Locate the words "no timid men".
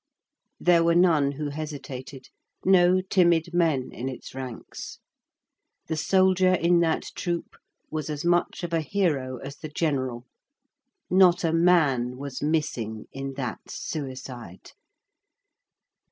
2.65-3.91